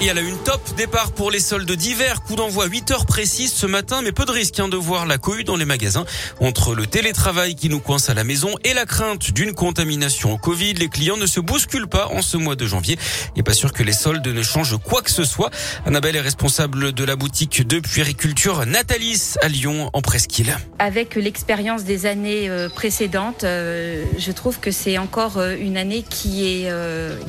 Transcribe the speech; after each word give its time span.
Et 0.00 0.06
elle 0.06 0.18
a 0.18 0.20
une 0.20 0.38
top 0.38 0.60
départ 0.76 1.10
pour 1.10 1.32
les 1.32 1.40
soldes 1.40 1.72
d'hiver. 1.72 2.22
Coup 2.22 2.36
d'envoi 2.36 2.66
8 2.66 2.92
heures 2.92 3.06
précises 3.06 3.52
ce 3.52 3.66
matin, 3.66 4.00
mais 4.00 4.12
peu 4.12 4.24
de 4.24 4.30
risque 4.30 4.60
hein, 4.60 4.68
de 4.68 4.76
voir 4.76 5.06
la 5.06 5.18
cohue 5.18 5.42
dans 5.42 5.56
les 5.56 5.64
magasins. 5.64 6.04
Entre 6.38 6.76
le 6.76 6.86
télétravail 6.86 7.56
qui 7.56 7.68
nous 7.68 7.80
coince 7.80 8.08
à 8.08 8.14
la 8.14 8.22
maison 8.22 8.54
et 8.62 8.74
la 8.74 8.86
crainte 8.86 9.32
d'une 9.32 9.54
contamination 9.54 10.32
au 10.32 10.38
Covid, 10.38 10.74
les 10.74 10.88
clients 10.88 11.16
ne 11.16 11.26
se 11.26 11.40
bousculent 11.40 11.88
pas 11.88 12.06
en 12.14 12.22
ce 12.22 12.36
mois 12.36 12.54
de 12.54 12.64
janvier. 12.64 12.96
Et 13.34 13.42
pas 13.42 13.54
sûr 13.54 13.72
que 13.72 13.82
les 13.82 13.92
soldes 13.92 14.24
ne 14.24 14.42
changent 14.42 14.78
quoi 14.78 15.02
que 15.02 15.10
ce 15.10 15.24
soit. 15.24 15.50
Annabelle 15.84 16.14
est 16.14 16.20
responsable 16.20 16.92
de 16.92 17.02
la 17.02 17.16
boutique 17.16 17.66
de 17.66 17.80
puériculture 17.80 18.66
Natalis 18.66 19.34
à 19.42 19.48
Lyon 19.48 19.90
en 19.92 20.00
Presqu'île. 20.00 20.56
Avec 20.78 21.16
l'expérience 21.16 21.82
des 21.82 22.06
années 22.06 22.48
euh, 22.48 22.68
précédentes, 22.68 23.42
euh, 23.42 24.04
je 24.16 24.30
trouve 24.30 24.60
que 24.60 24.70
c'est 24.70 24.96
encore 24.96 25.38
euh, 25.38 25.56
une 25.58 25.76
année 25.76 26.04
qui 26.08 26.46
est 26.46 26.70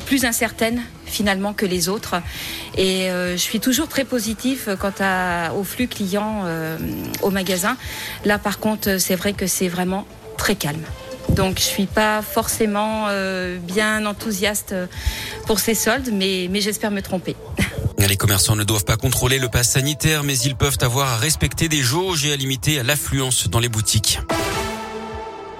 plus 0.06 0.24
incertaine 0.24 0.82
finalement 1.10 1.52
que 1.52 1.66
les 1.66 1.88
autres. 1.88 2.16
Et 2.76 3.10
euh, 3.10 3.32
je 3.32 3.42
suis 3.42 3.60
toujours 3.60 3.88
très 3.88 4.04
positif 4.04 4.68
quant 4.78 4.92
à, 5.00 5.52
au 5.54 5.64
flux 5.64 5.88
client 5.88 6.42
euh, 6.44 6.78
au 7.22 7.30
magasin. 7.30 7.76
Là, 8.24 8.38
par 8.38 8.58
contre, 8.58 8.98
c'est 8.98 9.16
vrai 9.16 9.32
que 9.32 9.46
c'est 9.46 9.68
vraiment 9.68 10.06
très 10.38 10.54
calme. 10.54 10.82
Donc 11.28 11.58
je 11.58 11.64
suis 11.64 11.86
pas 11.86 12.22
forcément 12.22 13.06
euh, 13.08 13.58
bien 13.58 14.06
enthousiaste 14.06 14.74
pour 15.46 15.60
ces 15.60 15.74
soldes, 15.74 16.10
mais, 16.12 16.48
mais 16.50 16.60
j'espère 16.60 16.90
me 16.90 17.02
tromper. 17.02 17.36
Les 17.98 18.16
commerçants 18.16 18.56
ne 18.56 18.64
doivent 18.64 18.84
pas 18.84 18.96
contrôler 18.96 19.38
le 19.38 19.48
pass 19.48 19.70
sanitaire, 19.70 20.24
mais 20.24 20.36
ils 20.38 20.56
peuvent 20.56 20.78
avoir 20.80 21.12
à 21.12 21.16
respecter 21.16 21.68
des 21.68 21.82
jauges 21.82 22.26
et 22.26 22.32
à 22.32 22.36
limiter 22.36 22.82
l'affluence 22.82 23.48
dans 23.48 23.60
les 23.60 23.68
boutiques. 23.68 24.18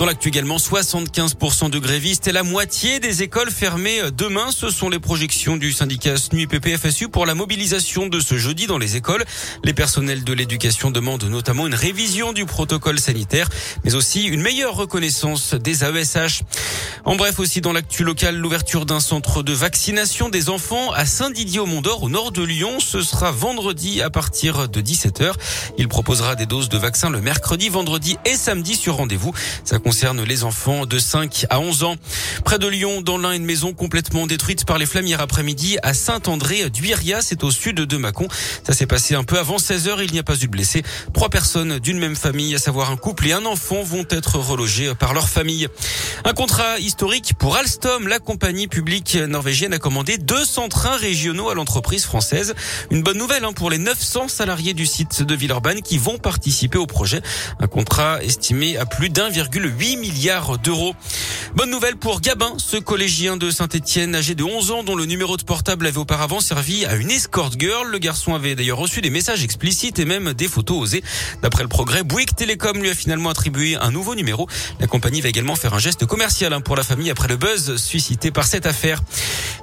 Dans 0.01 0.07
l'actu 0.07 0.29
également, 0.29 0.57
75% 0.57 1.69
de 1.69 1.79
grévistes 1.79 2.27
et 2.27 2.33
la 2.33 2.43
moitié 2.43 3.01
des 3.01 3.23
écoles 3.23 3.51
fermées 3.51 4.01
demain. 4.17 4.51
Ce 4.51 4.71
sont 4.71 4.89
les 4.89 4.99
projections 4.99 5.59
du 5.59 5.73
syndicat 5.73 6.17
SNUI 6.17 6.47
PPFSU 6.47 7.09
pour 7.11 7.27
la 7.27 7.35
mobilisation 7.35 8.07
de 8.07 8.19
ce 8.19 8.39
jeudi 8.39 8.67
dans 8.67 8.79
les 8.79 8.97
écoles. 8.97 9.23
Les 9.63 9.75
personnels 9.75 10.25
de 10.25 10.33
l'éducation 10.33 10.91
demandent 10.91 11.25
notamment 11.25 11.67
une 11.67 11.75
révision 11.75 12.33
du 12.33 12.47
protocole 12.47 12.99
sanitaire, 12.99 13.51
mais 13.85 13.95
aussi 13.95 14.25
une 14.25 14.41
meilleure 14.41 14.75
reconnaissance 14.75 15.53
des 15.53 15.85
AESH. 15.85 16.45
En 17.05 17.17
bref, 17.17 17.39
aussi 17.39 17.61
dans 17.61 17.73
l'actu 17.75 18.03
local, 18.03 18.37
l'ouverture 18.37 18.87
d'un 18.87 19.01
centre 19.01 19.43
de 19.43 19.53
vaccination 19.53 20.31
des 20.31 20.49
enfants 20.49 20.93
à 20.93 21.05
Saint-Didier-au-Mont-d'Or, 21.05 22.05
au 22.05 22.09
nord 22.09 22.33
de 22.33 22.43
Lyon. 22.43 22.81
Ce 22.81 23.03
sera 23.03 23.33
vendredi 23.33 24.01
à 24.01 24.09
partir 24.09 24.67
de 24.67 24.81
17h. 24.81 25.35
Il 25.77 25.89
proposera 25.89 26.37
des 26.37 26.47
doses 26.47 26.71
de 26.71 26.79
vaccins 26.79 27.11
le 27.11 27.21
mercredi, 27.21 27.69
vendredi 27.69 28.17
et 28.25 28.35
samedi 28.35 28.77
sur 28.77 28.97
rendez-vous. 28.97 29.35
Concerne 29.91 30.23
les 30.23 30.45
enfants 30.45 30.87
de 30.87 31.01
5 31.01 31.47
à 31.51 31.59
11 31.59 31.83
ans. 31.83 31.97
Près 32.45 32.61
de 32.61 32.69
Lyon, 32.69 33.03
dans 33.03 33.19
l'un, 33.19 33.33
une 33.33 33.45
maison 33.45 33.73
complètement 33.73 34.29
détruite 34.29 34.65
par 34.65 34.79
les 34.79 34.87
flammes 34.87 35.09
hier 35.09 35.21
après-midi 35.21 35.79
à 35.83 35.95
Saint-André 35.95 36.71
d'Uiria, 36.71 37.23
c'est 37.23 37.43
au 37.43 37.51
sud 37.51 37.75
de 37.75 37.97
Mâcon. 37.97 38.29
Ça 38.65 38.73
s'est 38.73 38.87
passé 38.87 39.17
un 39.17 39.25
peu 39.25 39.37
avant 39.37 39.59
16 39.59 39.89
heures, 39.89 40.01
il 40.01 40.13
n'y 40.13 40.21
a 40.21 40.23
pas 40.23 40.37
eu 40.37 40.47
de 40.47 40.47
blessés. 40.47 40.85
Trois 41.13 41.29
personnes 41.29 41.81
d'une 41.81 41.99
même 41.99 42.15
famille, 42.15 42.55
à 42.55 42.59
savoir 42.59 42.93
un 42.93 42.97
couple 42.97 43.27
et 43.27 43.33
un 43.33 43.45
enfant, 43.47 43.83
vont 43.83 44.05
être 44.11 44.39
relogés 44.39 44.95
par 44.95 45.13
leur 45.13 45.29
famille. 45.29 45.67
Un 46.25 46.35
contrat 46.35 46.79
historique 46.79 47.33
pour 47.37 47.57
Alstom. 47.57 48.07
La 48.07 48.21
compagnie 48.21 48.69
publique 48.69 49.17
norvégienne 49.17 49.73
a 49.73 49.79
commandé 49.79 50.19
200 50.19 50.69
trains 50.69 50.99
régionaux 50.99 51.51
à 51.51 51.55
l'entreprise 51.55 52.05
française. 52.05 52.55
Une 52.93 53.03
bonne 53.03 53.19
nouvelle 53.19 53.45
hein, 53.45 53.53
pour 53.53 53.71
les 53.71 53.79
900 53.79 54.29
salariés 54.29 54.73
du 54.73 54.87
site 54.87 55.25
de 55.25 55.35
Villeurbanne 55.35 55.83
qui 55.83 55.99
vont 55.99 56.19
participer 56.19 56.79
au 56.79 56.87
projet. 56.87 57.23
Un 57.59 57.67
contrat 57.67 58.23
estimé 58.23 58.77
à 58.77 58.87
plus 58.87 59.09
d'1,8 59.09 59.80
8 59.81 59.97
milliards 59.97 60.59
d'euros. 60.59 60.95
Bonne 61.55 61.71
nouvelle 61.71 61.97
pour 61.97 62.21
Gabin, 62.21 62.53
ce 62.59 62.77
collégien 62.77 63.39
de 63.39 63.51
Saint-Etienne 63.51 64.15
âgé 64.15 64.35
de 64.35 64.45
11 64.45 64.73
ans 64.73 64.85
dont 64.85 64.95
le 64.95 65.07
numéro 65.07 65.39
de 65.39 65.43
portable 65.43 65.87
avait 65.87 65.97
auparavant 65.97 66.41
servi 66.41 66.85
à 66.85 66.97
une 66.97 67.11
escort 67.11 67.51
girl. 67.59 67.89
Le 67.91 67.97
garçon 67.97 68.35
avait 68.35 68.55
d'ailleurs 68.55 68.77
reçu 68.77 69.01
des 69.01 69.09
messages 69.09 69.43
explicites 69.43 69.99
et 69.99 70.05
même 70.05 70.35
des 70.35 70.49
photos 70.49 70.83
osées. 70.83 71.03
D'après 71.41 71.63
le 71.63 71.71
progrès, 71.71 72.03
Bouygues 72.03 72.35
Télécom 72.37 72.77
lui 72.77 72.91
a 72.91 72.95
finalement 72.95 73.31
attribué 73.31 73.77
un 73.77 73.91
nouveau 73.91 74.15
numéro. 74.15 74.47
La 74.81 74.87
compagnie 74.87 75.23
va 75.23 75.31
également 75.31 75.57
faire 75.57 75.73
un 75.73 75.79
geste 75.79 76.05
commercial 76.05 76.53
hein, 76.53 76.61
pour 76.61 76.77
la 76.77 76.83
famille 76.83 77.11
après 77.11 77.29
le 77.29 77.37
buzz 77.39 77.77
suscité 77.77 78.31
par 78.31 78.45
cette 78.45 78.67
affaire. 78.67 79.01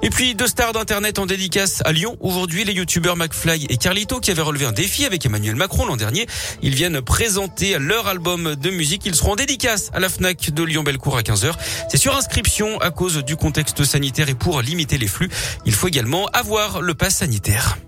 Et 0.02 0.10
puis 0.10 0.34
deux 0.34 0.48
stars 0.48 0.72
d'internet 0.72 1.20
en 1.20 1.26
dédicace 1.26 1.80
à 1.84 1.92
Lyon. 1.92 2.16
Aujourd'hui, 2.20 2.64
les 2.64 2.72
youtubeurs 2.72 3.16
McFly 3.16 3.66
et 3.68 3.76
Carlito 3.76 4.18
qui 4.18 4.32
avaient 4.32 4.42
relevé 4.42 4.66
un 4.66 4.72
défi 4.72 5.04
avec 5.04 5.24
Emmanuel 5.24 5.54
Macron 5.54 5.86
l'an 5.86 5.96
dernier. 5.96 6.26
Ils 6.62 6.74
viennent 6.74 7.02
présenter 7.02 7.78
leur 7.78 8.08
album 8.08 8.56
de 8.56 8.70
musique. 8.70 9.02
Ils 9.06 9.14
seront 9.14 9.32
en 9.32 9.36
dédicace 9.36 9.90
à 9.92 10.00
la 10.00 10.07
FNAC 10.08 10.50
de 10.50 10.62
Lyon-Bellecour 10.62 11.16
à 11.16 11.22
15h. 11.22 11.52
C'est 11.90 11.96
sur 11.96 12.16
inscription 12.16 12.78
à 12.80 12.90
cause 12.90 13.24
du 13.24 13.36
contexte 13.36 13.84
sanitaire 13.84 14.28
et 14.28 14.34
pour 14.34 14.62
limiter 14.62 14.98
les 14.98 15.08
flux. 15.08 15.28
Il 15.64 15.74
faut 15.74 15.88
également 15.88 16.26
avoir 16.32 16.80
le 16.80 16.94
pass 16.94 17.16
sanitaire. 17.16 17.78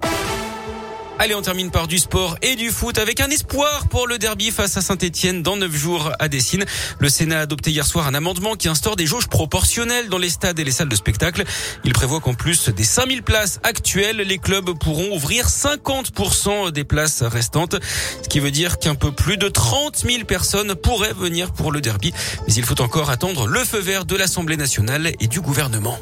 Allez, 1.23 1.35
on 1.35 1.43
termine 1.43 1.71
par 1.71 1.87
du 1.87 1.99
sport 1.99 2.39
et 2.41 2.57
du 2.57 2.71
foot 2.71 2.97
avec 2.97 3.21
un 3.21 3.29
espoir 3.29 3.89
pour 3.89 4.07
le 4.07 4.17
derby 4.17 4.51
face 4.51 4.79
à 4.79 4.81
Saint-Etienne 4.81 5.43
dans 5.43 5.55
neuf 5.55 5.77
jours 5.77 6.11
à 6.19 6.29
Dessine. 6.29 6.65
Le 6.99 7.11
Sénat 7.11 7.41
a 7.41 7.43
adopté 7.43 7.71
hier 7.71 7.85
soir 7.85 8.07
un 8.07 8.15
amendement 8.15 8.55
qui 8.55 8.69
instaure 8.69 8.97
des 8.97 9.05
jauges 9.05 9.27
proportionnelles 9.29 10.09
dans 10.09 10.17
les 10.17 10.31
stades 10.31 10.59
et 10.59 10.65
les 10.65 10.71
salles 10.71 10.89
de 10.89 10.97
spectacle. 10.97 11.45
Il 11.85 11.93
prévoit 11.93 12.21
qu'en 12.21 12.33
plus 12.33 12.71
des 12.71 12.85
5000 12.85 13.23
places 13.23 13.61
actuelles, 13.65 14.17
les 14.17 14.39
clubs 14.39 14.71
pourront 14.79 15.15
ouvrir 15.15 15.47
50% 15.49 16.71
des 16.71 16.85
places 16.85 17.23
restantes. 17.23 17.77
Ce 18.23 18.29
qui 18.31 18.41
veut 18.41 18.51
dire 18.51 18.79
qu'un 18.79 18.95
peu 18.95 19.13
plus 19.13 19.37
de 19.37 19.49
30 19.49 19.99
000 19.99 20.25
personnes 20.25 20.75
pourraient 20.75 21.13
venir 21.13 21.53
pour 21.53 21.71
le 21.71 21.83
derby. 21.83 22.15
Mais 22.49 22.55
il 22.55 22.65
faut 22.65 22.81
encore 22.81 23.11
attendre 23.11 23.47
le 23.47 23.63
feu 23.63 23.81
vert 23.81 24.07
de 24.07 24.17
l'Assemblée 24.17 24.57
nationale 24.57 25.13
et 25.21 25.27
du 25.27 25.43
gouvernement. 25.43 25.99